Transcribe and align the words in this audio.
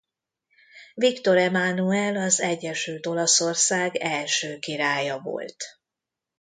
Viktor 0.93 1.37
Emánuel 1.37 2.15
az 2.17 2.39
egyesült 2.39 3.05
Olaszország 3.05 3.95
első 3.95 4.57
királya 4.59 5.19
volt. 5.19 5.55